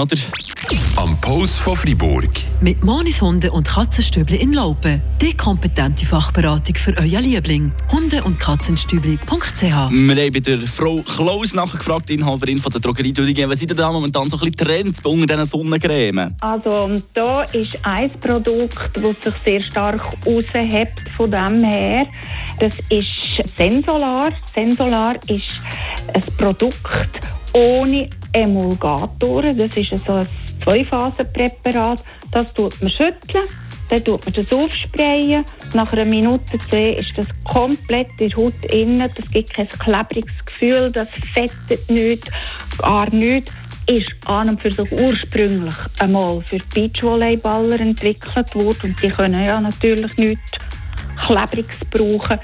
[0.00, 0.16] oder?
[0.96, 2.30] Am Post von Fribourg.
[2.60, 5.02] Mit Monis Hunde und Katzenstübli in Laupen.
[5.20, 7.72] Die kompetente Fachberatung für euer Liebling.
[7.90, 13.12] Hunde- und Katzenstübli.ch Wir haben bei der Frau Klaus nachgefragt, die Inhaberin von der Drogerie
[13.12, 13.50] Dödingen.
[13.50, 16.34] Was sind denn da momentan so ein bisschen Trends unter diesen Sonnencreme?
[16.40, 22.06] Also da ist ein Produkt, das sich sehr stark raushebt von dem her.
[22.58, 24.32] Das ist Sensolar.
[24.54, 25.52] Sensolar ist
[26.12, 27.20] ein Produkt
[27.52, 29.56] ohne Emulgatoren.
[29.56, 30.28] Das ist so ein
[30.64, 32.04] Zweiphasenpräparat.
[32.32, 33.44] Das tut man schütteln,
[33.88, 35.44] dann tut man das aufsprayen.
[35.74, 39.10] Nach einer Minute zehn ist das komplett in der Haut innen.
[39.16, 42.30] Das gibt kein klebriges Gefühl, das fettet nicht,
[42.78, 43.52] gar nicht.
[43.86, 49.60] Ist an und für sich ursprünglich einmal für Beachvolleyballer entwickelt worden und die können ja
[49.60, 50.52] natürlich nichts
[51.26, 52.38] Klebriges brauchen.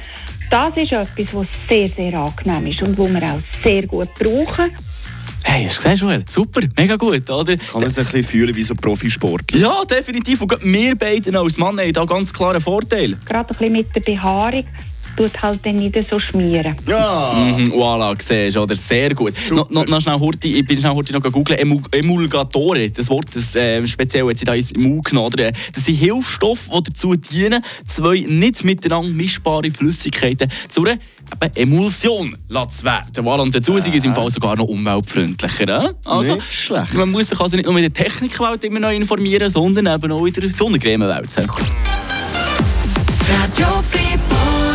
[0.50, 4.72] Das ist etwas, was sehr, sehr angenehm ist und wo wir auch sehr gut brauchen.
[5.48, 6.24] Hey, hast du gesehen, Joel?
[6.28, 7.56] Super, mega gut, oder?
[7.56, 9.42] Kann man sich ein bisschen fühlen wie so Profisport.
[9.54, 10.42] Ja, definitiv.
[10.42, 13.16] Und wir beide als Mann haben da ganz klaren Vorteil.
[13.24, 14.64] Gerade ein bisschen mit der Behaarung
[15.16, 16.76] tut halt dann nicht so schmieren.
[16.86, 17.32] Ja!
[17.34, 18.76] Mhm, voilà, siehst du, oder?
[18.76, 19.34] Sehr gut.
[19.50, 21.58] Noch, noch, noch schnell Horti, ich bin schnell Horti noch googeln.
[21.58, 25.32] Emu, Emulgatoren, das Wort, das äh, speziell sie da ins Mund genommen.
[25.32, 25.52] Oder?
[25.74, 30.98] Das sind Hilfsstoffe, die dazu dienen, zwei nicht miteinander mischbare Flüssigkeiten zu einer
[31.42, 32.36] eben Emulsion
[32.68, 33.24] zu werden.
[33.24, 35.68] Voilà, und dazu sind sie im Fall sogar noch umweltfreundlicher.
[35.68, 35.92] Äh?
[36.04, 36.94] Also, Nicht schlecht.
[36.94, 40.26] Man muss sich also nicht nur mit der Technikwelt immer neu informieren, sondern eben auch
[40.26, 41.28] in der Sonnencremewelt.
[43.28, 44.35] Radio Fribourg.